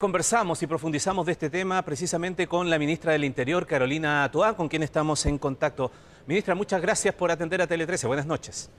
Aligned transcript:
Conversamos 0.00 0.62
y 0.62 0.68
profundizamos 0.68 1.26
de 1.26 1.32
este 1.32 1.50
tema 1.50 1.82
precisamente 1.82 2.46
con 2.46 2.70
la 2.70 2.78
ministra 2.78 3.10
del 3.10 3.24
Interior, 3.24 3.66
Carolina 3.66 4.30
Toá, 4.30 4.56
con 4.56 4.68
quien 4.68 4.84
estamos 4.84 5.26
en 5.26 5.38
contacto. 5.38 5.90
Ministra, 6.24 6.54
muchas 6.54 6.80
gracias 6.80 7.12
por 7.16 7.32
atender 7.32 7.60
a 7.62 7.66
Tele 7.66 7.84
13. 7.84 8.06
Buenas 8.06 8.24
noches. 8.24 8.70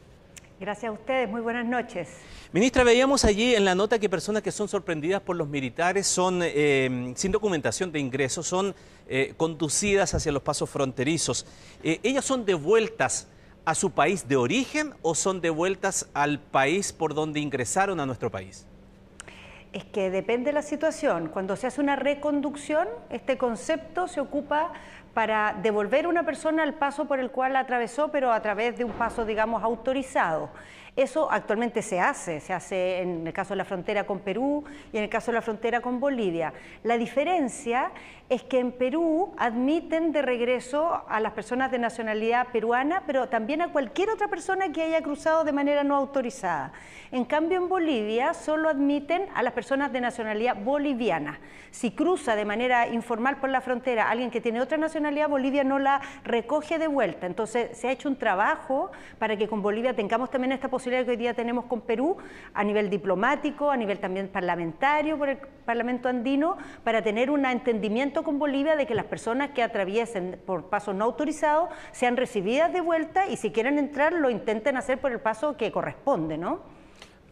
Gracias 0.61 0.89
a 0.89 0.93
ustedes, 0.93 1.29
muy 1.29 1.41
buenas 1.41 1.65
noches. 1.65 2.07
Ministra, 2.53 2.85
veíamos 2.85 3.25
allí 3.25 3.53
en 3.53 3.65
la 3.65 3.75
nota 3.75 3.99
que 3.99 4.07
personas 4.07 4.41
que 4.41 4.53
son 4.53 4.69
sorprendidas 4.69 5.21
por 5.21 5.35
los 5.35 5.49
militares 5.49 6.07
son 6.07 6.39
eh, 6.41 7.11
sin 7.17 7.33
documentación 7.33 7.91
de 7.91 7.99
ingreso, 7.99 8.41
son 8.41 8.73
eh, 9.09 9.33
conducidas 9.35 10.13
hacia 10.13 10.31
los 10.31 10.41
pasos 10.41 10.69
fronterizos. 10.69 11.45
Eh, 11.83 11.99
¿Ellas 12.01 12.23
son 12.23 12.45
devueltas 12.45 13.27
a 13.65 13.75
su 13.75 13.91
país 13.91 14.25
de 14.25 14.37
origen 14.37 14.93
o 15.01 15.15
son 15.15 15.41
devueltas 15.41 16.07
al 16.13 16.39
país 16.39 16.93
por 16.93 17.13
donde 17.13 17.41
ingresaron 17.41 17.99
a 17.99 18.05
nuestro 18.05 18.31
país? 18.31 18.65
Es 19.71 19.85
que 19.85 20.09
depende 20.09 20.45
de 20.45 20.53
la 20.53 20.61
situación. 20.63 21.29
Cuando 21.29 21.55
se 21.55 21.67
hace 21.67 21.79
una 21.79 21.95
reconducción, 21.95 22.87
este 23.11 23.37
concepto 23.37 24.07
se 24.07 24.19
ocupa 24.19 24.73
para 25.13 25.55
devolver 25.61 26.05
a 26.05 26.09
una 26.09 26.23
persona 26.23 26.63
al 26.63 26.73
paso 26.73 27.05
por 27.05 27.19
el 27.19 27.29
cual 27.29 27.53
la 27.53 27.59
atravesó, 27.59 28.09
pero 28.09 28.31
a 28.31 28.41
través 28.41 28.77
de 28.77 28.83
un 28.83 28.93
paso, 28.93 29.25
digamos, 29.25 29.61
autorizado. 29.63 30.49
Eso 30.95 31.31
actualmente 31.31 31.81
se 31.81 31.99
hace, 31.99 32.39
se 32.39 32.53
hace 32.53 33.01
en 33.01 33.25
el 33.25 33.33
caso 33.33 33.53
de 33.53 33.57
la 33.57 33.65
frontera 33.65 34.05
con 34.05 34.19
Perú 34.19 34.63
y 34.91 34.97
en 34.97 35.03
el 35.03 35.09
caso 35.09 35.31
de 35.31 35.35
la 35.35 35.41
frontera 35.41 35.81
con 35.81 35.99
Bolivia. 35.99 36.53
La 36.83 36.97
diferencia 36.97 37.91
es 38.27 38.43
que 38.43 38.59
en 38.59 38.71
Perú 38.71 39.33
admiten 39.37 40.11
de 40.11 40.21
regreso 40.21 41.03
a 41.07 41.19
las 41.19 41.33
personas 41.33 41.71
de 41.71 41.79
nacionalidad 41.79 42.47
peruana, 42.51 43.03
pero 43.07 43.27
también 43.27 43.61
a 43.61 43.71
cualquier 43.71 44.09
otra 44.09 44.27
persona 44.27 44.71
que 44.71 44.83
haya 44.83 45.01
cruzado 45.01 45.43
de 45.43 45.51
manera 45.51 45.83
no 45.83 45.95
autorizada. 45.95 46.73
En 47.11 47.25
cambio, 47.25 47.57
en 47.57 47.69
Bolivia 47.69 48.33
solo 48.35 48.69
admiten 48.69 49.25
a 49.33 49.41
las 49.41 49.53
personas 49.53 49.91
de 49.91 50.01
nacionalidad 50.01 50.55
boliviana. 50.55 51.39
Si 51.71 51.91
cruza 51.91 52.35
de 52.35 52.45
manera 52.45 52.87
informal 52.87 53.37
por 53.37 53.49
la 53.49 53.61
frontera 53.61 54.09
alguien 54.09 54.29
que 54.29 54.41
tiene 54.41 54.61
otra 54.61 54.77
nacionalidad, 54.77 55.29
Bolivia 55.29 55.63
no 55.63 55.79
la 55.79 56.01
recoge 56.23 56.77
de 56.77 56.87
vuelta. 56.87 57.25
Entonces, 57.25 57.77
se 57.77 57.87
ha 57.87 57.91
hecho 57.91 58.09
un 58.09 58.15
trabajo 58.15 58.91
para 59.17 59.37
que 59.37 59.47
con 59.47 59.61
Bolivia 59.61 59.95
tengamos 59.95 60.29
también 60.29 60.51
esta 60.51 60.67
posibilidad 60.67 60.78
que 60.83 61.11
hoy 61.11 61.17
día 61.17 61.33
tenemos 61.33 61.65
con 61.65 61.81
Perú 61.81 62.17
a 62.53 62.63
nivel 62.63 62.89
diplomático, 62.89 63.69
a 63.69 63.77
nivel 63.77 63.99
también 63.99 64.27
parlamentario 64.27 65.17
por 65.17 65.29
el 65.29 65.37
Parlamento 65.65 66.09
andino, 66.09 66.57
para 66.83 67.01
tener 67.01 67.29
un 67.29 67.45
entendimiento 67.45 68.23
con 68.23 68.39
Bolivia 68.39 68.75
de 68.75 68.87
que 68.87 68.95
las 68.95 69.05
personas 69.05 69.51
que 69.51 69.61
atraviesen 69.61 70.39
por 70.45 70.69
pasos 70.69 70.95
no 70.95 71.05
autorizados 71.05 71.69
sean 71.91 72.17
recibidas 72.17 72.71
de 72.73 72.81
vuelta 72.81 73.27
y 73.27 73.37
si 73.37 73.51
quieren 73.51 73.77
entrar 73.77 74.13
lo 74.13 74.29
intenten 74.29 74.77
hacer 74.77 74.99
por 74.99 75.11
el 75.11 75.19
paso 75.19 75.57
que 75.57 75.71
corresponde, 75.71 76.37
¿no? 76.37 76.78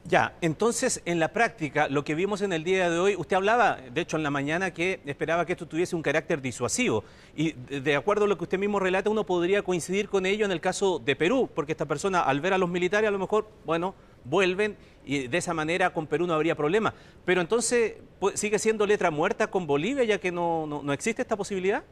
Ya, 0.08 0.38
entonces 0.39 1.02
en 1.03 1.19
la 1.19 1.33
práctica, 1.33 1.89
lo 1.89 2.05
que 2.05 2.16
vimos 2.16 2.41
en 2.41 2.53
el 2.53 2.63
día 2.63 2.89
de 2.89 2.97
hoy, 2.97 3.16
usted 3.17 3.36
hablaba, 3.36 3.77
de 3.94 4.00
hecho 4.00 4.16
en 4.16 4.23
la 4.23 4.30
mañana, 4.30 4.72
que 4.72 5.02
esperaba 5.05 5.45
que 5.45 5.52
esto 5.52 5.67
tuviese 5.67 5.97
un 5.97 6.02
carácter 6.02 6.41
disuasivo. 6.41 7.03
Y 7.36 7.52
de 7.52 7.95
acuerdo 7.97 8.23
a 8.23 8.27
lo 8.30 8.38
que 8.38 8.45
usted 8.45 8.58
mismo 8.58 8.80
relata, 8.80 9.09
uno 9.09 9.25
podría 9.25 9.64
coincidir 9.64 10.08
con 10.08 10.25
ello 10.25 10.45
en 10.45 10.52
el 10.53 10.61
caso 10.61 10.99
de 10.99 11.17
Perú, 11.17 11.49
porque 11.53 11.73
esta 11.73 11.86
persona 11.86 12.22
al 12.22 12.39
ver 12.39 12.53
a 12.53 12.58
los 12.58 12.69
militares 12.69 13.09
a 13.09 13.11
lo 13.11 13.19
mejor, 13.19 13.49
bueno, 13.66 13.95
vuelven 14.23 14.77
y 15.05 15.27
de 15.27 15.38
esa 15.38 15.53
manera 15.53 15.91
con 15.91 16.08
Perú 16.08 16.25
no 16.25 16.33
habría 16.33 16.55
problema. 16.55 16.94
Pero 17.25 17.42
entonces, 17.42 17.95
¿sigue 18.36 18.59
siendo 18.59 18.88
letra 18.88 19.11
muerta 19.11 19.47
con 19.47 19.67
Bolivia 19.67 20.05
ya 20.05 20.19
que 20.19 20.31
no, 20.31 20.66
no, 20.67 20.83
no 20.83 20.94
existe 20.94 21.21
esta 21.21 21.36
posibilidad? 21.36 21.83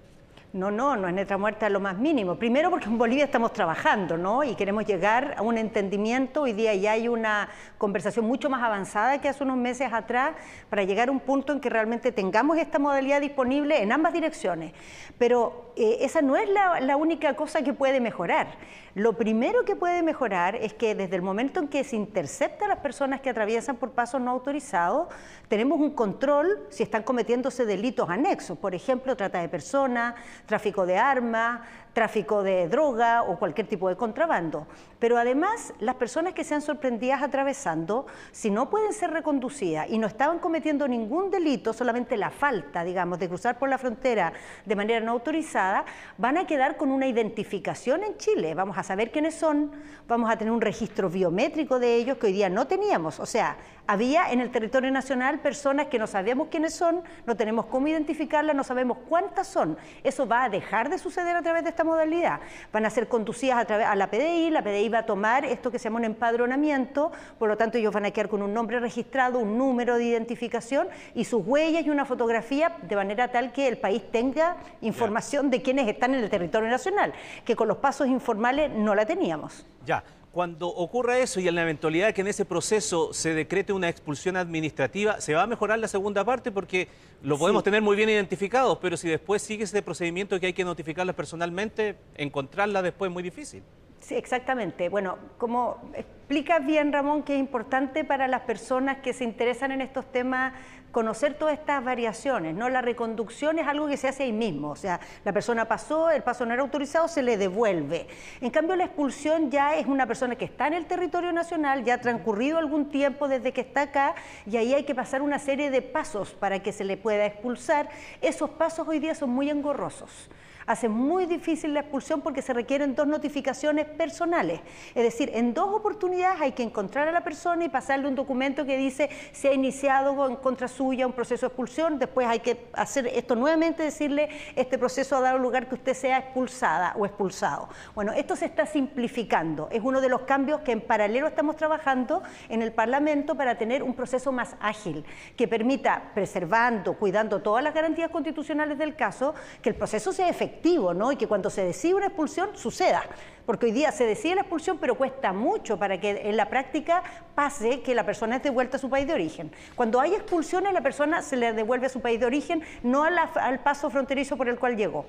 No, 0.56 0.72
no, 0.72 0.96
no 0.96 1.10
es 1.10 1.14
letra 1.14 1.38
muerta 1.38 1.68
lo 1.68 1.82
más 1.82 1.98
mínimo. 1.98 2.38
Primero 2.38 2.70
porque 2.70 2.86
en 2.86 2.98
Bolivia 2.98 3.26
estamos 3.26 3.52
trabajando, 3.52 4.16
¿no? 4.16 4.42
Y 4.42 4.56
queremos 4.56 4.86
llegar 4.86 5.36
a 5.38 5.42
un 5.42 5.58
entendimiento. 5.58 6.44
Hoy 6.44 6.54
día 6.54 6.74
ya 6.76 6.94
hay 6.94 7.10
una 7.10 7.50
conversación 7.78 8.26
mucho 8.26 8.50
más 8.50 8.64
avanzada 8.64 9.20
que 9.20 9.28
hace 9.28 9.44
unos 9.44 9.58
meses 9.58 9.92
atrás 9.92 10.34
para 10.70 10.84
llegar 10.84 11.10
a 11.10 11.12
un 11.12 11.20
punto 11.20 11.52
en 11.52 11.60
que 11.60 11.70
realmente 11.70 12.14
tengamos 12.14 12.58
esta 12.58 12.80
modalidad 12.80 13.20
disponible 13.20 13.84
en 13.84 13.92
ambas 13.92 14.14
direcciones. 14.14 14.72
Pero 15.18 15.74
eh, 15.76 15.98
esa 16.00 16.22
no 16.22 16.38
es 16.38 16.48
la, 16.48 16.80
la 16.80 16.96
única 16.96 17.36
cosa 17.36 17.62
que 17.62 17.74
puede 17.74 18.00
mejorar. 18.00 18.48
Lo 18.96 19.18
primero 19.18 19.66
que 19.66 19.76
puede 19.76 20.04
mejorar 20.04 20.56
es 20.56 20.74
que 20.74 20.96
desde 20.96 21.18
el 21.18 21.22
momento 21.22 21.60
en 21.60 21.68
que 21.68 21.84
se 21.84 21.98
intercepta 21.98 22.64
a 22.64 22.70
las 22.70 22.78
personas 22.78 23.20
que 23.20 23.30
atraviesan 23.30 23.76
por 23.76 23.92
pasos 23.92 24.22
no 24.22 24.32
autorizados, 24.32 25.10
tenemos 25.50 25.82
un 25.82 25.92
control 25.92 26.66
si 26.70 26.82
están 26.84 27.04
cometiéndose 27.04 27.66
delitos 27.66 28.10
anexos, 28.10 28.58
por 28.58 28.74
ejemplo, 28.74 29.18
trata 29.18 29.42
de 29.42 29.50
personas, 29.50 30.16
tráfico 30.46 30.86
de 30.86 30.98
armas, 30.98 31.62
tráfico 31.96 32.44
de 32.44 32.68
droga 32.68 33.24
o 33.24 33.40
cualquier 33.40 33.68
tipo 33.68 33.88
de 33.88 33.96
contrabando. 33.96 34.68
Pero 35.00 35.18
además, 35.18 35.74
las 35.80 35.96
personas 35.96 36.34
que 36.34 36.44
sean 36.44 36.62
sorprendidas 36.62 37.24
atravesando, 37.24 38.06
si 38.34 38.52
no 38.52 38.70
pueden 38.70 38.92
ser 38.92 39.12
reconducidas 39.12 39.90
y 39.90 39.98
no 39.98 40.06
estaban 40.06 40.40
cometiendo 40.40 40.90
ningún 40.90 41.32
delito, 41.32 41.72
solamente 41.72 42.18
la 42.18 42.32
falta, 42.32 42.84
digamos, 42.84 43.18
de 43.18 43.30
cruzar 43.30 43.58
por 43.58 43.70
la 43.70 43.78
frontera 43.78 44.34
de 44.66 44.76
manera 44.76 45.00
no 45.00 45.14
autorizada, 45.14 45.86
van 46.18 46.38
a 46.38 46.46
quedar 46.46 46.76
con 46.76 46.92
una 46.92 47.08
identificación 47.08 48.04
en 48.04 48.18
Chile. 48.18 48.54
Vamos 48.56 48.78
a 48.78 48.84
saber 48.84 49.10
quiénes 49.12 49.36
son, 49.36 49.72
vamos 50.06 50.30
a 50.30 50.38
tener 50.38 50.52
un 50.52 50.62
registro 50.62 51.10
biométrico 51.10 51.80
de 51.80 51.96
ellos 51.96 52.18
que 52.18 52.28
hoy 52.28 52.34
día 52.34 52.50
no 52.50 52.68
teníamos. 52.68 53.22
O 53.22 53.26
sea, 53.26 53.56
había 53.88 54.32
en 54.32 54.42
el 54.42 54.52
territorio 54.52 54.92
nacional 54.92 55.40
personas 55.40 55.88
que 55.88 55.98
no 55.98 56.08
sabíamos 56.08 56.50
quiénes 56.50 56.74
son, 56.74 57.04
no 57.26 57.38
tenemos 57.38 57.68
cómo 57.68 57.88
identificarlas, 57.88 58.54
no 58.54 58.66
sabemos 58.66 58.98
cuántas 59.08 59.48
son. 59.48 59.78
Eso 60.04 60.28
va 60.28 60.44
a 60.44 60.50
dejar 60.50 60.90
de 60.90 60.98
suceder 60.98 61.38
a 61.38 61.42
través 61.42 61.64
de 61.64 61.70
esta 61.70 61.85
modalidad. 61.86 62.42
Van 62.74 62.86
a 62.86 62.90
ser 62.90 63.08
conducidas 63.08 63.60
a, 63.60 63.66
través, 63.66 63.88
a 63.88 63.96
la 63.96 64.10
PDI, 64.10 64.50
la 64.50 64.64
PDI 64.64 64.90
va 64.90 65.00
a 65.00 65.06
tomar 65.06 65.46
esto 65.46 65.72
que 65.72 65.80
se 65.80 65.86
llama 65.86 66.00
un 66.00 66.06
empadronamiento, 66.06 67.12
por 67.40 67.48
lo 67.48 67.56
tanto 67.56 67.78
ellos 67.78 67.94
van 67.94 68.06
a 68.06 68.12
quedar 68.12 68.28
con 68.28 68.42
un 68.42 68.54
nombre 68.54 68.80
registrado, 68.80 69.40
un 69.40 69.58
número 69.58 69.96
de 69.96 70.04
identificación 70.06 70.88
y 71.14 71.24
sus 71.24 71.46
huellas 71.46 71.86
y 71.86 71.90
una 71.90 72.06
fotografía 72.06 72.76
de 72.82 72.96
manera 72.96 73.32
tal 73.32 73.54
que 73.54 73.68
el 73.68 73.78
país 73.78 74.04
tenga 74.12 74.58
información 74.82 75.50
de 75.50 75.62
quienes 75.62 75.88
están 75.88 76.14
en 76.14 76.24
el 76.24 76.30
territorio 76.30 76.70
nacional, 76.70 77.14
que 77.46 77.56
con 77.56 77.68
los 77.68 77.78
pasos 77.78 78.08
informales 78.08 78.72
no 78.72 78.96
la 78.96 79.06
teníamos. 79.06 79.66
Ya, 79.86 80.04
cuando 80.36 80.68
ocurra 80.68 81.18
eso 81.18 81.40
y 81.40 81.48
en 81.48 81.56
la 81.56 81.62
eventualidad 81.62 82.14
que 82.14 82.20
en 82.20 82.28
ese 82.28 82.44
proceso 82.44 83.14
se 83.14 83.34
decrete 83.34 83.72
una 83.72 83.88
expulsión 83.88 84.36
administrativa, 84.36 85.22
¿se 85.22 85.34
va 85.34 85.44
a 85.44 85.48
mejorar 85.48 85.80
la 85.80 85.88
segunda 85.88 86.26
parte? 86.26 86.52
Porque 86.52 86.90
lo 87.24 87.38
podemos 87.38 87.64
tener 87.64 87.82
muy 87.82 87.96
bien 87.96 88.10
identificados, 88.10 88.78
pero 88.82 88.98
si 88.98 89.08
después 89.08 89.42
sigue 89.42 89.64
ese 89.64 89.82
procedimiento 89.82 90.38
que 90.38 90.48
hay 90.48 90.54
que 90.54 90.66
notificarlas 90.66 91.16
personalmente, 91.16 91.96
encontrarla 92.18 92.82
después 92.82 93.08
es 93.08 93.14
muy 93.14 93.24
difícil. 93.24 93.64
Sí, 94.02 94.16
exactamente. 94.16 94.90
Bueno, 94.90 95.18
como 95.38 95.90
explicas 95.96 96.66
bien, 96.66 96.92
Ramón, 96.92 97.24
que 97.24 97.36
es 97.36 97.40
importante 97.40 98.04
para 98.04 98.28
las 98.28 98.42
personas 98.42 98.98
que 98.98 99.14
se 99.14 99.24
interesan 99.24 99.72
en 99.72 99.80
estos 99.80 100.12
temas 100.12 100.52
conocer 100.96 101.34
todas 101.34 101.60
estas 101.60 101.84
variaciones, 101.84 102.56
¿no? 102.56 102.70
La 102.70 102.82
reconducción 102.82 103.60
es 103.60 103.68
algo 103.68 103.86
que 103.86 103.98
se 103.98 104.08
hace 104.08 104.24
ahí 104.24 104.32
mismo, 104.32 104.70
o 104.70 104.76
sea, 104.78 105.02
la 105.26 105.34
persona 105.34 105.68
pasó, 105.68 106.10
el 106.10 106.24
paso 106.24 106.46
no 106.46 106.54
era 106.54 106.62
autorizado, 106.62 107.10
se 107.10 107.22
le 107.22 107.36
devuelve. 107.36 108.08
En 108.40 108.50
cambio, 108.50 108.78
la 108.78 108.86
expulsión 108.86 109.52
ya 109.52 109.76
es 109.76 109.88
una 109.88 110.08
persona 110.08 110.38
que 110.38 110.46
está 110.46 110.68
en 110.68 110.74
el 110.74 110.86
territorio 110.86 111.34
nacional, 111.34 111.84
ya 111.84 111.96
ha 111.96 111.98
transcurrido 111.98 112.60
algún 112.60 112.88
tiempo 112.88 113.28
desde 113.28 113.52
que 113.52 113.60
está 113.60 113.82
acá, 113.82 114.16
y 114.46 114.56
ahí 114.56 114.74
hay 114.74 114.86
que 114.86 114.96
pasar 114.96 115.22
una 115.22 115.38
serie 115.38 115.70
de 115.70 115.82
pasos 115.82 116.32
para 116.32 116.64
que 116.64 116.72
se 116.72 116.86
le 116.86 116.96
pueda 116.96 117.26
expulsar. 117.26 117.90
Esos 118.22 118.52
pasos 118.52 118.88
hoy 118.88 119.00
día 119.00 119.16
son 119.16 119.32
muy 119.32 119.50
engorrosos 119.50 120.30
hace 120.68 120.90
muy 120.90 121.26
difícil 121.26 121.74
la 121.74 121.82
expulsión 121.82 122.22
porque 122.22 122.42
se 122.42 122.54
requieren 122.54 122.96
dos 122.96 123.08
notificaciones 123.08 123.86
personales. 123.86 124.62
Es 124.94 125.04
decir, 125.04 125.32
en 125.34 125.54
dos 125.54 125.70
oportunidades 125.74 126.42
hay 126.42 126.52
que 126.54 126.64
encontrar 126.64 127.08
a 127.08 127.12
la 127.12 127.24
persona 127.24 127.66
y 127.66 127.70
pasarle 127.70 128.08
un 128.08 128.16
documento 128.16 128.66
que 128.66 128.78
dice 128.78 129.10
se 129.32 129.50
ha 129.50 129.54
iniciado 129.54 130.28
en 130.28 130.36
contra 130.38 130.68
suya 130.68 131.06
un 131.06 131.14
proceso 131.14 131.46
de 131.46 131.48
expulsión, 131.48 132.00
después 132.00 132.28
hay 132.28 132.40
que 132.40 132.68
hacer 132.74 133.08
esto 133.08 133.36
nuevamente, 133.36 133.84
decirle 133.84 134.30
este 134.56 134.78
proceso 134.78 135.16
ha 135.18 135.22
dado 135.22 135.38
lugar 135.38 135.68
que 135.68 135.76
usted 135.76 135.94
sea 135.94 136.18
expulsada 136.18 136.94
o 136.98 137.06
expulsado. 137.06 137.70
Bueno, 137.94 138.14
esto 138.14 138.36
se 138.36 138.46
está 138.46 138.66
simplificando, 138.66 139.70
es 139.72 139.82
uno 139.84 140.02
de 140.02 140.10
los 140.10 140.22
cambios 140.22 140.62
que 140.62 140.72
en 140.72 140.82
paralelo 140.82 141.28
estamos 141.28 141.56
trabajando 141.56 142.24
en 142.50 142.62
el 142.62 142.72
Parlamento 142.72 143.36
para 143.36 143.58
tener 143.58 143.84
un 143.84 143.94
proceso 143.94 144.32
más 144.32 144.56
ágil, 144.60 145.06
que 145.36 145.48
permita, 145.48 146.12
preservando, 146.14 146.94
cuidando 146.94 147.42
todas 147.42 147.64
las 147.64 147.74
garantías 147.74 148.10
constitucionales 148.10 148.78
del 148.78 148.96
caso, 148.96 149.36
que 149.62 149.70
el 149.70 149.76
proceso 149.76 150.12
sea 150.12 150.30
efectivo 150.30 150.55
¿no? 150.94 151.12
Y 151.12 151.16
que 151.16 151.28
cuando 151.28 151.50
se 151.50 151.64
decide 151.64 151.96
una 151.96 152.08
expulsión 152.08 152.50
suceda. 152.56 153.04
Porque 153.46 153.68
hoy 153.68 153.72
día 153.72 153.92
se 153.92 154.06
decide 154.06 154.36
la 154.36 154.42
expulsión, 154.42 154.80
pero 154.80 154.96
cuesta 154.96 155.32
mucho 155.32 155.78
para 155.78 156.00
que 156.00 156.30
en 156.30 156.36
la 156.36 156.50
práctica 156.50 157.04
pase 157.36 157.82
que 157.82 157.94
la 157.94 158.04
persona 158.04 158.38
es 158.38 158.44
devuelta 158.44 158.78
a 158.78 158.80
su 158.80 158.90
país 158.90 159.08
de 159.08 159.14
origen. 159.14 159.52
Cuando 159.76 160.00
hay 160.00 160.16
expulsiones, 160.16 160.74
la 160.74 160.82
persona 160.82 161.22
se 161.22 161.38
le 161.38 161.54
devuelve 161.54 161.86
a 161.86 161.90
su 161.90 162.02
país 162.02 162.20
de 162.20 162.26
origen, 162.26 162.64
no 162.82 163.04
al 163.04 163.60
paso 163.60 163.90
fronterizo 163.90 164.36
por 164.36 164.50
el 164.50 164.58
cual 164.58 164.76
llegó. 164.76 165.06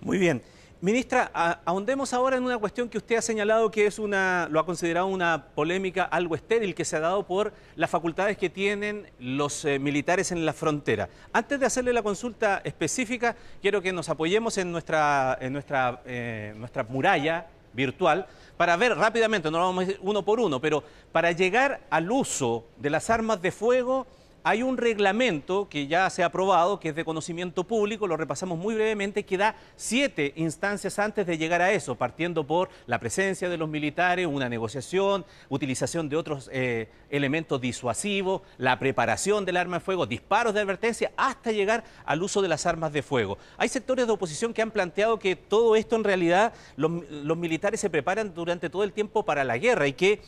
Muy 0.00 0.16
bien. 0.16 0.42
Ministra, 0.84 1.30
ahondemos 1.64 2.12
ahora 2.12 2.36
en 2.36 2.44
una 2.44 2.58
cuestión 2.58 2.90
que 2.90 2.98
usted 2.98 3.16
ha 3.16 3.22
señalado 3.22 3.70
que 3.70 3.86
es 3.86 3.98
una, 3.98 4.48
lo 4.50 4.60
ha 4.60 4.66
considerado 4.66 5.06
una 5.06 5.46
polémica 5.54 6.04
algo 6.04 6.34
estéril 6.34 6.74
que 6.74 6.84
se 6.84 6.96
ha 6.96 7.00
dado 7.00 7.26
por 7.26 7.54
las 7.74 7.88
facultades 7.88 8.36
que 8.36 8.50
tienen 8.50 9.10
los 9.18 9.64
eh, 9.64 9.78
militares 9.78 10.30
en 10.30 10.44
la 10.44 10.52
frontera. 10.52 11.08
Antes 11.32 11.58
de 11.58 11.64
hacerle 11.64 11.94
la 11.94 12.02
consulta 12.02 12.60
específica, 12.64 13.34
quiero 13.62 13.80
que 13.80 13.94
nos 13.94 14.10
apoyemos 14.10 14.58
en 14.58 14.72
nuestra, 14.72 15.38
en 15.40 15.54
nuestra, 15.54 16.02
eh, 16.04 16.52
nuestra 16.54 16.84
muralla 16.84 17.46
virtual 17.72 18.26
para 18.58 18.76
ver 18.76 18.94
rápidamente, 18.94 19.50
no 19.50 19.56
lo 19.56 19.64
vamos 19.64 19.84
a 19.84 19.86
decir 19.86 20.00
uno 20.02 20.22
por 20.22 20.38
uno, 20.38 20.60
pero 20.60 20.84
para 21.12 21.32
llegar 21.32 21.80
al 21.88 22.12
uso 22.12 22.66
de 22.76 22.90
las 22.90 23.08
armas 23.08 23.40
de 23.40 23.52
fuego 23.52 24.06
hay 24.46 24.62
un 24.62 24.76
reglamento 24.76 25.68
que 25.70 25.86
ya 25.86 26.08
se 26.10 26.22
ha 26.22 26.26
aprobado, 26.26 26.78
que 26.78 26.90
es 26.90 26.94
de 26.94 27.02
conocimiento 27.02 27.64
público, 27.64 28.06
lo 28.06 28.18
repasamos 28.18 28.58
muy 28.58 28.74
brevemente, 28.74 29.24
que 29.24 29.38
da 29.38 29.56
siete 29.74 30.34
instancias 30.36 30.98
antes 30.98 31.26
de 31.26 31.38
llegar 31.38 31.62
a 31.62 31.72
eso, 31.72 31.94
partiendo 31.94 32.46
por 32.46 32.68
la 32.86 33.00
presencia 33.00 33.48
de 33.48 33.56
los 33.56 33.70
militares, 33.70 34.26
una 34.26 34.50
negociación, 34.50 35.24
utilización 35.48 36.10
de 36.10 36.16
otros 36.16 36.50
eh, 36.52 36.90
elementos 37.08 37.58
disuasivos, 37.58 38.42
la 38.58 38.78
preparación 38.78 39.46
del 39.46 39.56
arma 39.56 39.78
de 39.78 39.84
fuego, 39.84 40.04
disparos 40.04 40.52
de 40.52 40.60
advertencia, 40.60 41.10
hasta 41.16 41.50
llegar 41.50 41.82
al 42.04 42.22
uso 42.22 42.42
de 42.42 42.48
las 42.48 42.66
armas 42.66 42.92
de 42.92 43.02
fuego. 43.02 43.38
Hay 43.56 43.70
sectores 43.70 44.06
de 44.06 44.12
oposición 44.12 44.52
que 44.52 44.60
han 44.60 44.70
planteado 44.70 45.18
que 45.18 45.36
todo 45.36 45.74
esto 45.74 45.96
en 45.96 46.04
realidad 46.04 46.52
los, 46.76 46.90
militares 47.38 47.80
se 47.80 47.88
preparan 47.88 48.34
durante 48.34 48.68
todo 48.68 48.84
el 48.84 48.92
tiempo 48.92 49.24
para 49.24 49.42
la 49.42 49.56
guerra 49.56 49.86
y 49.86 49.94
que 49.94 50.20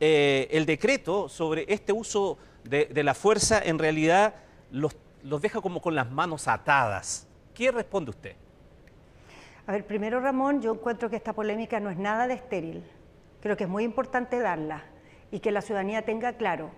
eh, 0.00 0.48
el 0.52 0.64
decreto 0.64 1.28
sobre 1.28 1.66
este 1.68 1.92
uso 1.92 2.38
de, 2.64 3.02
la 3.02 3.14
fuerza 3.14 3.60
en 3.62 3.78
realidad 3.78 4.34
los, 4.70 4.96
los 5.22 5.40
deja 5.40 5.60
como 5.60 5.80
con 5.80 5.94
las 5.94 6.10
manos 6.10 6.48
atadas. 6.48 7.26
¿Qué 7.54 7.70
responde 7.70 8.10
usted? 8.10 8.36
A 9.66 9.72
ver, 9.72 9.86
primero 9.86 10.20
Ramón, 10.20 10.62
yo 10.62 10.72
encuentro 10.72 11.10
que 11.10 11.16
esta 11.16 11.32
polémica 11.32 11.80
no 11.80 11.90
es 11.90 11.98
nada 11.98 12.26
de 12.26 12.34
estéril. 12.34 12.84
Creo 13.40 13.56
que 13.56 13.64
es 13.64 13.70
muy 13.70 13.84
importante 13.84 14.38
darla 14.38 14.84
y 15.30 15.40
que 15.40 15.52
la 15.52 15.60
ciudadanía 15.60 16.02
tenga 16.02 16.34
claro. 16.34 16.70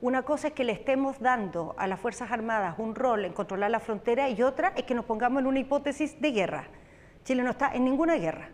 Una 0.00 0.22
cosa 0.22 0.48
es 0.48 0.54
que 0.54 0.64
le 0.64 0.72
estemos 0.72 1.20
dando 1.20 1.74
a 1.76 1.86
las 1.86 2.00
Fuerzas 2.00 2.32
Armadas 2.32 2.76
un 2.78 2.94
rol 2.94 3.26
en 3.26 3.34
controlar 3.34 3.70
la 3.70 3.80
frontera 3.80 4.30
y 4.30 4.42
otra 4.42 4.72
es 4.76 4.84
que 4.84 4.94
nos 4.94 5.04
pongamos 5.04 5.40
en 5.40 5.46
una 5.46 5.58
hipótesis 5.58 6.18
de 6.20 6.32
guerra. 6.32 6.68
Chile 7.24 7.42
no 7.42 7.50
está 7.50 7.74
en 7.74 7.84
ninguna 7.84 8.16
guerra. 8.16 8.48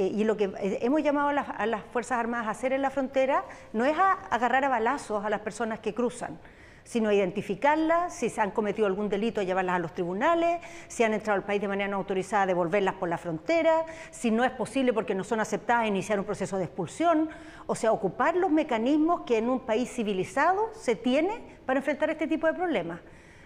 Eh, 0.00 0.12
y 0.14 0.24
lo 0.24 0.34
que 0.34 0.44
eh, 0.44 0.78
hemos 0.80 1.02
llamado 1.02 1.28
a 1.28 1.66
las, 1.66 1.84
Fuerzas 1.92 2.18
Armadas 2.18 2.46
a 2.46 2.50
hacer 2.52 2.72
en 2.72 2.80
la 2.80 2.88
frontera 2.88 3.44
no 3.74 3.84
es 3.84 3.98
a 3.98 4.12
agarrar 4.12 4.64
a 4.64 4.70
balazos 4.70 5.22
a 5.22 5.28
las 5.28 5.40
personas 5.40 5.80
que 5.80 5.92
cruzan, 5.92 6.38
sino 6.84 7.10
a 7.10 7.14
identificarlas, 7.14 8.14
si 8.14 8.30
se 8.30 8.40
han 8.40 8.50
cometido 8.50 8.86
algún 8.86 9.10
delito, 9.10 9.42
llevarlas 9.42 9.76
a 9.76 9.78
los 9.78 9.92
tribunales, 9.92 10.62
si 10.88 11.04
han 11.04 11.12
entrado 11.12 11.36
al 11.36 11.44
país 11.44 11.60
de 11.60 11.68
manera 11.68 11.90
no 11.90 11.98
autorizada, 11.98 12.46
devolverlas 12.46 12.94
por 12.94 13.10
la 13.10 13.18
frontera, 13.18 13.84
si 14.10 14.30
no 14.30 14.42
es 14.42 14.52
posible 14.52 14.94
porque 14.94 15.14
no 15.14 15.22
son 15.22 15.38
aceptadas, 15.38 15.86
iniciar 15.86 16.18
un 16.18 16.24
proceso 16.24 16.56
de 16.56 16.64
expulsión, 16.64 17.28
o 17.66 17.74
sea, 17.74 17.92
ocupar 17.92 18.36
los 18.36 18.50
mecanismos 18.50 19.20
que 19.26 19.36
en 19.36 19.50
un 19.50 19.60
país 19.60 19.92
civilizado 19.92 20.70
se 20.72 20.96
tiene 20.96 21.42
para 21.66 21.80
enfrentar 21.80 22.08
este 22.08 22.26
tipo 22.26 22.46
de 22.46 22.54
problemas. 22.54 23.00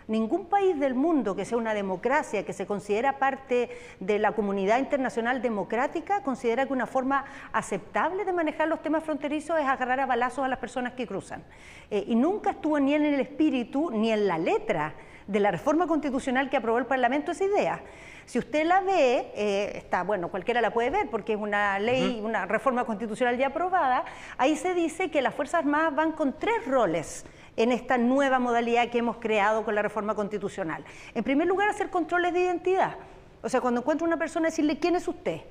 Ningún 0.06 0.46
país 0.46 0.78
del 0.78 0.94
mundo 0.94 1.34
que 1.34 1.44
sea 1.44 1.56
una 1.56 1.72
democracia, 1.72 2.44
que 2.44 2.52
se 2.52 2.66
considera 2.66 3.18
parte 3.18 3.70
de 4.00 4.18
la 4.18 4.32
comunidad 4.32 4.78
internacional 4.78 5.40
democrática, 5.40 6.22
considera 6.22 6.66
que 6.66 6.72
una 6.72 6.86
forma 6.86 7.24
aceptable 7.52 8.24
de 8.24 8.32
manejar 8.32 8.68
los 8.68 8.82
temas 8.82 9.02
fronterizos 9.02 9.58
es 9.58 9.66
agarrar 9.66 10.00
a 10.00 10.06
balazos 10.06 10.44
a 10.44 10.48
las 10.48 10.58
personas 10.58 10.92
que 10.92 11.06
cruzan. 11.06 11.42
Eh, 11.90 12.04
y 12.06 12.14
nunca 12.14 12.50
estuvo 12.50 12.78
ni 12.78 12.94
en 12.94 13.04
el 13.06 13.20
espíritu 13.20 13.90
ni 13.90 14.12
en 14.12 14.26
la 14.26 14.36
letra 14.36 14.94
de 15.26 15.40
la 15.40 15.50
reforma 15.50 15.86
constitucional 15.86 16.50
que 16.50 16.58
aprobó 16.58 16.78
el 16.78 16.86
Parlamento 16.86 17.32
esa 17.32 17.44
idea. 17.44 17.80
Si 18.26 18.38
usted 18.38 18.64
la 18.64 18.80
ve, 18.80 19.32
eh, 19.34 19.72
está, 19.76 20.02
bueno, 20.02 20.30
cualquiera 20.30 20.60
la 20.60 20.72
puede 20.72 20.90
ver 20.90 21.10
porque 21.10 21.34
es 21.34 21.38
una 21.38 21.78
ley, 21.78 22.20
una 22.22 22.46
reforma 22.46 22.84
constitucional 22.84 23.36
ya 23.36 23.48
aprobada, 23.48 24.04
ahí 24.38 24.56
se 24.56 24.74
dice 24.74 25.10
que 25.10 25.20
las 25.20 25.34
Fuerzas 25.34 25.60
Armadas 25.60 25.94
van 25.94 26.12
con 26.12 26.38
tres 26.38 26.66
roles 26.66 27.26
en 27.56 27.72
esta 27.72 27.98
nueva 27.98 28.38
modalidad 28.38 28.90
que 28.90 28.98
hemos 28.98 29.16
creado 29.16 29.64
con 29.64 29.74
la 29.74 29.82
reforma 29.82 30.14
constitucional. 30.14 30.84
En 31.14 31.24
primer 31.24 31.46
lugar, 31.46 31.68
hacer 31.68 31.90
controles 31.90 32.32
de 32.32 32.40
identidad. 32.40 32.96
O 33.42 33.48
sea, 33.48 33.60
cuando 33.60 33.80
encuentro 33.80 34.06
una 34.06 34.16
persona, 34.16 34.48
decirle 34.48 34.78
quién 34.78 34.96
es 34.96 35.06
usted, 35.06 35.42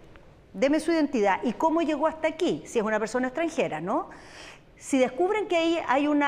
deme 0.53 0.79
su 0.79 0.91
identidad 0.91 1.39
y 1.43 1.53
cómo 1.53 1.81
llegó 1.81 2.07
hasta 2.07 2.27
aquí, 2.27 2.63
si 2.65 2.79
es 2.79 2.85
una 2.85 2.99
persona 2.99 3.27
extranjera, 3.27 3.81
¿no? 3.81 4.09
Si 4.75 4.97
descubren 4.97 5.47
que 5.47 5.55
ahí 5.55 5.79
hay 5.87 6.07
un 6.07 6.23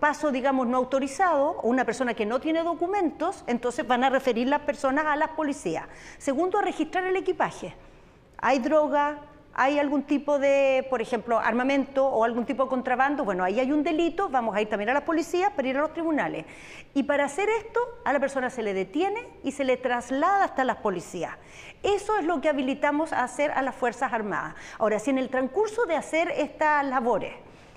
paso, 0.00 0.30
digamos, 0.30 0.66
no 0.66 0.76
autorizado, 0.76 1.60
o 1.62 1.68
una 1.68 1.84
persona 1.84 2.12
que 2.12 2.26
no 2.26 2.40
tiene 2.40 2.62
documentos, 2.62 3.42
entonces 3.46 3.86
van 3.86 4.04
a 4.04 4.10
referir 4.10 4.48
las 4.48 4.60
personas 4.60 5.06
a 5.06 5.16
las 5.16 5.30
policías. 5.30 5.86
Segundo, 6.18 6.58
a 6.58 6.62
registrar 6.62 7.04
el 7.04 7.16
equipaje. 7.16 7.74
Hay 8.38 8.58
droga, 8.58 9.18
hay 9.58 9.78
algún 9.78 10.02
tipo 10.02 10.38
de, 10.38 10.86
por 10.90 11.00
ejemplo, 11.00 11.38
armamento 11.38 12.06
o 12.06 12.24
algún 12.24 12.44
tipo 12.44 12.64
de 12.64 12.68
contrabando, 12.68 13.24
bueno, 13.24 13.42
ahí 13.42 13.58
hay 13.58 13.72
un 13.72 13.82
delito, 13.82 14.28
vamos 14.28 14.54
a 14.54 14.60
ir 14.60 14.68
también 14.68 14.90
a 14.90 14.92
las 14.92 15.04
policías 15.04 15.50
para 15.52 15.66
ir 15.66 15.78
a 15.78 15.80
los 15.80 15.94
tribunales. 15.94 16.44
Y 16.92 17.04
para 17.04 17.24
hacer 17.24 17.48
esto, 17.48 17.80
a 18.04 18.12
la 18.12 18.20
persona 18.20 18.50
se 18.50 18.62
le 18.62 18.74
detiene 18.74 19.26
y 19.42 19.52
se 19.52 19.64
le 19.64 19.78
traslada 19.78 20.44
hasta 20.44 20.62
las 20.62 20.76
policías. 20.76 21.32
Eso 21.82 22.18
es 22.18 22.26
lo 22.26 22.42
que 22.42 22.50
habilitamos 22.50 23.14
a 23.14 23.24
hacer 23.24 23.50
a 23.52 23.62
las 23.62 23.74
Fuerzas 23.74 24.12
Armadas. 24.12 24.56
Ahora, 24.78 24.98
si 24.98 25.08
en 25.08 25.16
el 25.16 25.30
transcurso 25.30 25.86
de 25.86 25.96
hacer 25.96 26.30
estas 26.36 26.84
labores, 26.84 27.32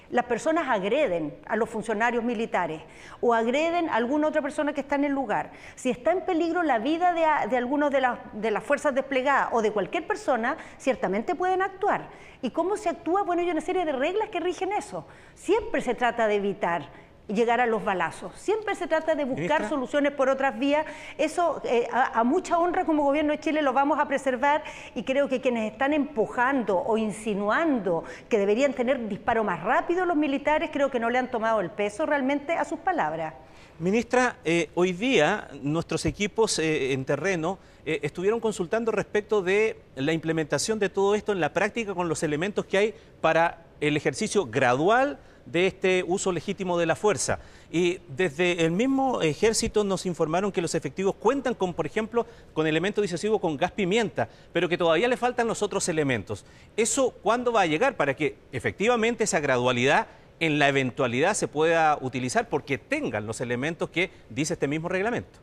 las 0.09 0.25
personas 0.25 0.67
agreden 0.67 1.35
a 1.45 1.55
los 1.55 1.69
funcionarios 1.69 2.23
militares 2.23 2.81
o 3.21 3.33
agreden 3.33 3.89
a 3.89 3.95
alguna 3.95 4.27
otra 4.27 4.41
persona 4.41 4.73
que 4.73 4.81
está 4.81 4.95
en 4.95 5.05
el 5.05 5.11
lugar, 5.11 5.51
si 5.75 5.89
está 5.89 6.11
en 6.11 6.21
peligro 6.21 6.63
la 6.63 6.79
vida 6.79 7.13
de, 7.13 7.49
de 7.49 7.57
de, 7.89 8.17
de 8.33 8.51
las 8.51 8.63
fuerzas 8.63 8.95
desplegadas 8.95 9.49
o 9.51 9.61
de 9.61 9.71
cualquier 9.71 10.07
persona, 10.07 10.57
ciertamente 10.77 11.35
pueden 11.35 11.61
actuar. 11.61 12.07
¿Y 12.41 12.51
cómo 12.51 12.77
se 12.77 12.89
actúa? 12.89 13.23
Bueno, 13.23 13.41
hay 13.41 13.51
una 13.51 13.61
serie 13.61 13.85
de 13.85 13.91
reglas 13.91 14.29
que 14.29 14.39
rigen 14.39 14.71
eso. 14.71 15.05
Siempre 15.35 15.81
se 15.81 15.93
trata 15.93 16.27
de 16.27 16.35
evitar 16.35 16.89
llegar 17.29 17.61
a 17.61 17.67
los 17.67 17.83
balazos. 17.83 18.33
Siempre 18.35 18.75
se 18.75 18.87
trata 18.87 19.15
de 19.15 19.23
buscar 19.23 19.69
soluciones 19.69 20.11
por 20.11 20.29
otras 20.29 20.57
vías. 20.57 20.85
Eso 21.17 21.61
eh, 21.63 21.87
a, 21.91 22.23
mucha 22.23 22.57
honra 22.57 22.85
como 22.85 23.03
gobierno 23.03 23.31
de 23.31 23.39
Chile 23.39 23.61
lo 23.61 23.73
vamos 23.73 23.99
a 23.99 24.07
preservar 24.07 24.63
y 24.95 25.03
creo 25.03 25.29
que 25.29 25.39
quienes 25.39 25.71
están 25.71 25.93
empujando 25.93 26.77
o 26.77 26.97
insinuando 26.97 28.03
que 28.27 28.37
deberían 28.37 28.73
tener 28.73 29.07
disparo 29.07 29.43
más 29.43 29.63
rápido 29.63 30.05
los 30.05 30.17
militares, 30.17 30.69
creo 30.73 30.89
que 30.89 30.99
no 30.99 31.09
le 31.09 31.19
han 31.19 31.29
tomado 31.29 31.61
el 31.61 31.69
peso 31.69 32.05
realmente 32.05 32.53
a 32.53 32.65
sus 32.65 32.79
palabras. 32.79 33.33
Ministra, 33.77 34.37
eh, 34.43 34.69
hoy 34.75 34.91
día 34.91 35.47
nuestros 35.61 36.05
equipos 36.05 36.59
eh, 36.59 36.93
en 36.93 37.05
terreno 37.05 37.59
estuvieron 37.85 38.39
consultando 38.39 38.91
respecto 38.91 39.41
de 39.41 39.79
la 39.95 40.13
implementación 40.13 40.77
de 40.77 40.89
todo 40.89 41.15
esto 41.15 41.31
en 41.31 41.39
la 41.39 41.53
práctica 41.53 41.95
con 41.95 42.07
los 42.07 42.21
elementos 42.21 42.65
que 42.65 42.77
hay 42.77 42.93
para 43.19 43.65
el 43.79 43.97
ejercicio 43.97 44.45
gradual 44.45 45.17
de 45.51 45.67
este 45.67 46.03
uso 46.07 46.31
legítimo 46.31 46.77
de 46.77 46.85
la 46.85 46.95
fuerza. 46.95 47.39
Y 47.71 47.99
desde 48.07 48.65
el 48.65 48.71
mismo 48.71 49.21
ejército 49.21 49.83
nos 49.83 50.05
informaron 50.05 50.51
que 50.51 50.61
los 50.61 50.75
efectivos 50.75 51.15
cuentan 51.15 51.53
con, 51.53 51.73
por 51.73 51.85
ejemplo, 51.85 52.25
con 52.53 52.67
elementos 52.67 53.01
disuasivos 53.01 53.39
con 53.39 53.57
gas 53.57 53.71
pimienta, 53.71 54.29
pero 54.53 54.69
que 54.69 54.77
todavía 54.77 55.07
le 55.07 55.17
faltan 55.17 55.47
los 55.47 55.61
otros 55.61 55.87
elementos. 55.89 56.45
¿Eso 56.77 57.11
cuándo 57.23 57.51
va 57.51 57.61
a 57.61 57.65
llegar 57.65 57.95
para 57.95 58.15
que 58.15 58.35
efectivamente 58.51 59.23
esa 59.23 59.39
gradualidad 59.39 60.07
en 60.39 60.57
la 60.57 60.69
eventualidad 60.69 61.33
se 61.33 61.47
pueda 61.47 61.97
utilizar 62.01 62.47
porque 62.49 62.77
tengan 62.77 63.27
los 63.27 63.41
elementos 63.41 63.89
que 63.89 64.09
dice 64.29 64.53
este 64.53 64.67
mismo 64.67 64.89
reglamento? 64.89 65.39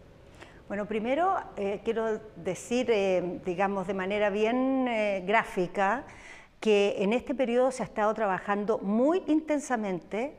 Bueno, 0.69 0.87
primero 0.87 1.37
eh, 1.57 1.81
quiero 1.85 2.21
decir, 2.35 2.91
eh, 2.91 3.41
digamos, 3.45 3.87
de 3.87 3.95
manera 3.95 4.31
bien 4.31 4.89
eh, 4.89 5.23
gráfica, 5.25 6.05
que 6.61 6.97
en 6.99 7.13
este 7.13 7.35
periodo 7.35 7.71
se 7.71 7.83
ha 7.83 7.87
estado 7.87 8.13
trabajando 8.15 8.79
muy 8.79 9.23
intensamente, 9.27 10.35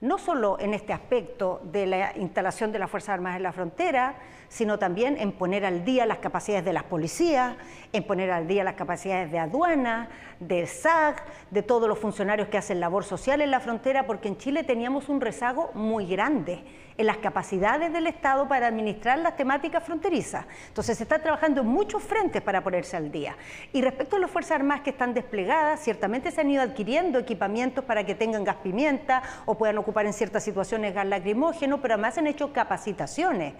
no 0.00 0.18
solo 0.18 0.58
en 0.58 0.74
este 0.74 0.92
aspecto 0.92 1.60
de 1.64 1.86
la 1.86 2.16
instalación 2.16 2.72
de 2.72 2.78
las 2.78 2.90
Fuerzas 2.90 3.10
Armadas 3.10 3.36
en 3.36 3.42
la 3.42 3.52
frontera, 3.52 4.16
sino 4.50 4.78
también 4.80 5.16
en 5.16 5.30
poner 5.32 5.64
al 5.64 5.84
día 5.84 6.04
las 6.04 6.18
capacidades 6.18 6.64
de 6.64 6.72
las 6.72 6.82
policías, 6.82 7.54
en 7.92 8.02
poner 8.02 8.32
al 8.32 8.48
día 8.48 8.64
las 8.64 8.74
capacidades 8.74 9.30
de 9.30 9.38
aduana, 9.38 10.08
del 10.40 10.66
SAC, 10.66 11.22
de 11.50 11.62
todos 11.62 11.88
los 11.88 11.98
funcionarios 11.98 12.48
que 12.48 12.58
hacen 12.58 12.80
labor 12.80 13.04
social 13.04 13.40
en 13.40 13.52
la 13.52 13.60
frontera, 13.60 14.06
porque 14.06 14.26
en 14.26 14.36
Chile 14.36 14.64
teníamos 14.64 15.08
un 15.08 15.20
rezago 15.20 15.70
muy 15.74 16.04
grande 16.04 16.64
en 16.98 17.06
las 17.06 17.18
capacidades 17.18 17.92
del 17.92 18.08
Estado 18.08 18.48
para 18.48 18.66
administrar 18.66 19.20
las 19.20 19.36
temáticas 19.36 19.84
fronterizas. 19.84 20.44
Entonces 20.66 20.98
se 20.98 21.04
está 21.04 21.20
trabajando 21.20 21.60
en 21.60 21.68
muchos 21.68 22.02
frentes 22.02 22.42
para 22.42 22.64
ponerse 22.64 22.96
al 22.96 23.12
día. 23.12 23.36
Y 23.72 23.82
respecto 23.82 24.16
a 24.16 24.18
las 24.18 24.30
Fuerzas 24.30 24.56
Armadas 24.56 24.82
que 24.82 24.90
están 24.90 25.14
desplegadas, 25.14 25.80
ciertamente 25.80 26.32
se 26.32 26.40
han 26.40 26.50
ido 26.50 26.62
adquiriendo 26.62 27.20
equipamientos 27.20 27.84
para 27.84 28.04
que 28.04 28.16
tengan 28.16 28.42
gas 28.42 28.56
pimienta 28.56 29.22
o 29.46 29.56
puedan 29.56 29.78
ocupar 29.78 30.06
en 30.06 30.12
ciertas 30.12 30.42
situaciones 30.42 30.92
gas 30.92 31.06
lacrimógeno, 31.06 31.80
pero 31.80 31.94
además 31.94 32.18
han 32.18 32.26
hecho 32.26 32.52
capacitaciones 32.52 33.54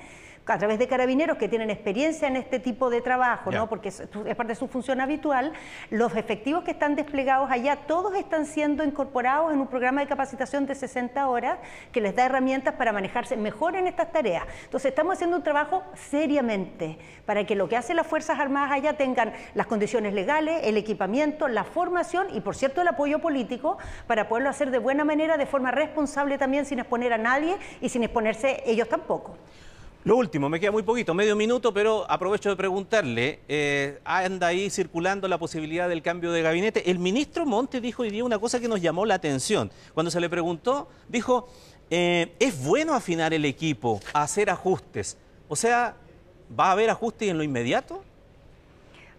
a 0.50 0.59
través 0.59 0.78
de 0.78 0.88
carabineros 0.88 1.37
que 1.37 1.49
tienen 1.49 1.71
experiencia 1.71 2.28
en 2.28 2.37
este 2.37 2.59
tipo 2.59 2.90
de 2.90 3.00
trabajo, 3.00 3.50
¿no? 3.50 3.69
porque 3.69 3.90
es, 3.90 4.02
parte 4.37 4.49
de 4.49 4.54
su 4.54 4.69
función 4.69 5.00
habitual, 5.00 5.52
los 5.90 6.16
efectivos 6.16 6.64
que 6.64 6.73
están 6.73 6.97
desplegados 6.97 7.50
allá, 7.50 7.76
todos 7.87 8.14
están 8.16 8.47
siendo 8.47 8.85
incorporados 8.85 9.52
en 9.52 9.61
un 9.61 9.66
programa 9.69 10.00
de 10.00 10.07
capacitación 10.07 10.66
de 10.66 10.75
60 10.75 11.28
horas 11.28 11.59
que 11.92 12.00
les 12.00 12.14
da 12.14 12.26
herramientas 12.26 12.75
para 12.75 12.92
manejarse 12.92 13.37
mejor 13.37 13.76
en 13.76 13.87
estas 13.87 14.12
tareas. 14.12 14.45
Entonces 14.64 14.90
estamos 14.90 15.14
haciendo 15.14 15.37
un 15.37 15.42
trabajo 15.42 15.83
seriamente 15.95 16.99
para 17.26 17.45
que 17.45 17.54
lo 17.54 17.69
que 17.69 17.76
hacen 17.76 17.97
las 17.97 18.07
Fuerzas 18.07 18.38
Armadas 18.38 18.73
allá 18.73 18.95
tengan 18.95 19.33
las 19.54 19.66
condiciones 19.66 20.14
legales, 20.14 20.61
el 20.64 20.76
equipamiento, 20.76 21.49
la 21.49 21.64
formación 21.64 22.26
y 22.35 22.40
por 22.40 22.57
cierto 22.57 22.80
el 22.80 22.88
apoyo 22.88 23.21
político 23.21 23.78
para 24.07 24.28
poderlo 24.28 24.50
hacer 24.50 24.71
de 24.71 24.78
buena 24.78 25.04
manera, 25.04 25.37
de 25.37 25.47
forma 25.47 25.71
responsable 25.71 26.38
también, 26.38 26.66
sin 26.66 26.78
exponer 26.78 27.12
a 27.12 27.19
nadie 27.19 27.57
y 27.80 27.88
sin 27.88 28.02
exponerse 28.02 28.62
ellos 28.66 28.88
tampoco. 28.88 29.37
Lo 30.02 30.16
último, 30.16 30.49
me 30.49 30.59
queda 30.59 30.71
muy 30.71 30.83
poquito, 30.83 31.12
medio 31.12 31.37
minuto, 31.37 31.75
pero 31.75 32.11
aprovecho 32.11 32.49
de 32.49 32.57
preguntarle, 32.57 33.40
eh, 33.49 34.00
anda 34.02 34.47
ahí 34.47 34.71
circulando 34.71 35.28
la 35.28 35.37
posibilidad 35.37 35.90
del 35.90 36.00
cambio 36.00 36.33
de 36.33 36.40
gabinete. 36.40 36.90
El 36.90 36.99
ministro 36.99 37.45
Monte 37.45 37.83
dijo 37.83 38.02
hoy 38.02 38.09
día 38.09 38.25
una 38.25 38.38
cosa 38.38 38.59
que 38.61 38.66
nos 38.66 38.80
llamó 38.80 39.04
la 39.04 39.16
atención. 39.16 39.71
Cuando 39.92 40.11
se 40.11 40.19
le 40.19 40.30
preguntó, 40.30 40.88
dijo, 41.07 41.50
eh, 41.90 42.33
¿es 42.38 42.64
bueno 42.64 42.95
afinar 42.95 43.35
el 43.35 43.45
equipo, 43.45 44.00
hacer 44.14 44.49
ajustes? 44.49 45.19
O 45.50 45.57
sea, 45.57 45.97
¿va 46.59 46.69
a 46.69 46.73
haber 46.73 46.88
ajustes 46.88 47.28
en 47.28 47.37
lo 47.37 47.45
inmediato? 47.45 48.02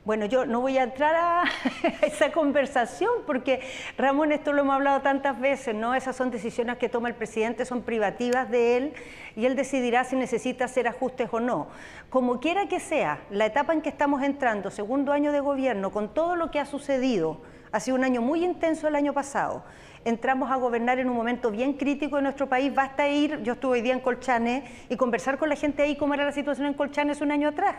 Bueno, 0.04 0.26
yo 0.26 0.48
no 0.48 0.62
voy 0.62 0.80
a 0.80 0.84
entrar 0.84 1.14
a 1.16 1.44
esa 2.02 2.32
conversación 2.32 3.12
porque, 3.28 3.62
Ramón, 4.00 4.32
esto 4.32 4.52
lo 4.52 4.62
hemos 4.62 4.74
hablado 4.74 5.02
tantas 5.02 5.40
veces, 5.40 5.76
¿no? 5.76 5.94
Esas 5.94 6.16
son 6.16 6.32
decisiones 6.32 6.80
que 6.80 6.90
toma 6.90 7.08
el 7.08 7.14
presidente, 7.14 7.66
son 7.66 7.84
privativas 7.84 8.50
de 8.50 8.78
él 8.78 8.94
y 9.36 9.46
él 9.46 9.56
decidirá 9.56 10.04
si 10.04 10.16
necesita 10.16 10.66
hacer 10.66 10.88
ajustes 10.88 11.30
o 11.32 11.40
no. 11.40 11.68
Como 12.10 12.40
quiera 12.40 12.68
que 12.68 12.80
sea, 12.80 13.20
la 13.30 13.46
etapa 13.46 13.74
en 13.74 13.84
que 13.84 13.90
estamos 13.90 14.24
entrando, 14.24 14.72
segundo 14.72 15.12
año 15.12 15.32
de 15.32 15.40
gobierno, 15.40 15.92
con 15.92 16.12
todo 16.12 16.36
lo 16.36 16.50
que 16.50 16.60
ha 16.60 16.66
sucedido, 16.66 17.40
ha 17.72 17.80
sido 17.80 17.96
un 17.96 18.04
año 18.04 18.24
muy 18.24 18.44
intenso 18.44 18.88
el 18.88 18.96
año 18.96 19.14
pasado. 19.14 19.64
Entramos 20.04 20.50
a 20.50 20.56
gobernar 20.56 20.98
en 20.98 21.10
un 21.10 21.16
momento 21.16 21.52
bien 21.52 21.74
crítico 21.74 22.18
en 22.18 22.24
nuestro 22.24 22.50
país. 22.50 22.74
Basta 22.74 23.08
ir, 23.08 23.44
yo 23.44 23.54
estuve 23.54 23.74
hoy 23.74 23.82
día 23.84 23.94
en 23.94 24.00
Colchane 24.00 24.64
y 24.90 24.98
conversar 24.98 25.38
con 25.38 25.48
la 25.48 25.56
gente 25.56 25.84
ahí 25.84 25.96
cómo 25.96 26.16
era 26.16 26.26
la 26.26 26.32
situación 26.32 26.66
en 26.66 26.74
Colchane 26.74 27.14
un 27.22 27.32
año 27.32 27.50
atrás 27.50 27.76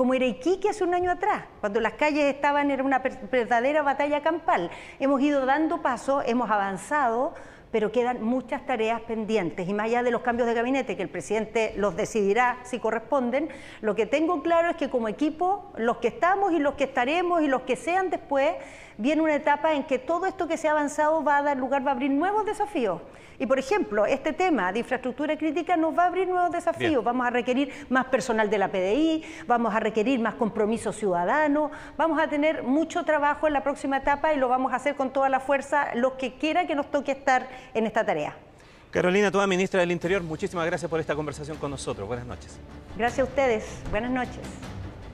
como 0.00 0.14
era 0.14 0.24
Iquique 0.24 0.70
hace 0.70 0.82
un 0.82 0.94
año 0.94 1.10
atrás, 1.10 1.44
cuando 1.60 1.78
las 1.78 1.92
calles 1.92 2.34
estaban, 2.34 2.70
era 2.70 2.82
una 2.82 3.00
verdadera 3.00 3.82
batalla 3.82 4.22
campal. 4.22 4.70
Hemos 4.98 5.20
ido 5.20 5.44
dando 5.44 5.82
paso, 5.82 6.22
hemos 6.24 6.50
avanzado, 6.50 7.34
pero 7.70 7.92
quedan 7.92 8.22
muchas 8.22 8.64
tareas 8.64 9.02
pendientes. 9.02 9.68
Y 9.68 9.74
más 9.74 9.84
allá 9.84 10.02
de 10.02 10.10
los 10.10 10.22
cambios 10.22 10.48
de 10.48 10.54
gabinete, 10.54 10.96
que 10.96 11.02
el 11.02 11.10
presidente 11.10 11.74
los 11.76 11.96
decidirá 11.96 12.60
si 12.62 12.78
corresponden, 12.78 13.50
lo 13.82 13.94
que 13.94 14.06
tengo 14.06 14.42
claro 14.42 14.70
es 14.70 14.76
que 14.76 14.88
como 14.88 15.06
equipo, 15.06 15.70
los 15.76 15.98
que 15.98 16.08
estamos 16.08 16.54
y 16.54 16.60
los 16.60 16.76
que 16.76 16.84
estaremos 16.84 17.42
y 17.42 17.48
los 17.48 17.60
que 17.62 17.76
sean 17.76 18.08
después, 18.08 18.54
viene 19.00 19.22
una 19.22 19.34
etapa 19.34 19.72
en 19.72 19.84
que 19.84 19.98
todo 19.98 20.26
esto 20.26 20.46
que 20.46 20.56
se 20.56 20.68
ha 20.68 20.72
avanzado 20.72 21.24
va 21.24 21.38
a 21.38 21.42
dar 21.42 21.56
lugar, 21.56 21.84
va 21.84 21.90
a 21.90 21.94
abrir 21.94 22.10
nuevos 22.10 22.44
desafíos. 22.44 23.00
Y 23.38 23.46
por 23.46 23.58
ejemplo, 23.58 24.04
este 24.04 24.34
tema 24.34 24.70
de 24.70 24.80
infraestructura 24.80 25.38
crítica 25.38 25.74
nos 25.74 25.96
va 25.96 26.04
a 26.04 26.06
abrir 26.08 26.28
nuevos 26.28 26.52
desafíos. 26.52 27.02
Vamos 27.02 27.26
a 27.26 27.30
requerir 27.30 27.72
más 27.88 28.04
personal 28.06 28.50
de 28.50 28.58
la 28.58 28.68
PDI, 28.68 29.24
vamos 29.46 29.74
a 29.74 29.80
requerir 29.80 30.20
más 30.20 30.34
compromiso 30.34 30.92
ciudadano, 30.92 31.70
vamos 31.96 32.20
a 32.20 32.28
tener 32.28 32.62
mucho 32.62 33.02
trabajo 33.04 33.46
en 33.46 33.54
la 33.54 33.62
próxima 33.62 33.96
etapa 33.96 34.34
y 34.34 34.36
lo 34.36 34.48
vamos 34.48 34.74
a 34.74 34.76
hacer 34.76 34.94
con 34.94 35.10
toda 35.10 35.30
la 35.30 35.40
fuerza, 35.40 35.94
los 35.94 36.12
que 36.12 36.34
quiera 36.34 36.66
que 36.66 36.74
nos 36.74 36.90
toque 36.90 37.12
estar 37.12 37.48
en 37.72 37.86
esta 37.86 38.04
tarea. 38.04 38.36
Carolina, 38.90 39.30
toda 39.30 39.46
ministra 39.46 39.80
del 39.80 39.92
Interior, 39.92 40.22
muchísimas 40.22 40.66
gracias 40.66 40.90
por 40.90 41.00
esta 41.00 41.14
conversación 41.14 41.56
con 41.56 41.70
nosotros. 41.70 42.06
Buenas 42.06 42.26
noches. 42.26 42.58
Gracias 42.98 43.20
a 43.20 43.30
ustedes. 43.30 43.64
Buenas 43.90 44.10
noches. 44.10 44.79